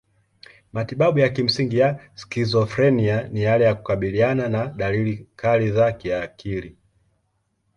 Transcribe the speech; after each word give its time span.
Matibabu 0.73 1.19
ya 1.19 1.29
kimsingi 1.29 1.77
ya 1.77 1.99
skizofrenia 2.15 3.27
ni 3.27 3.43
yale 3.43 3.65
ya 3.65 3.75
kukabiliana 3.75 4.49
na 4.49 4.67
dalili 4.67 5.27
kali 5.35 5.71
za 5.71 5.91
kiakili. 5.91 6.77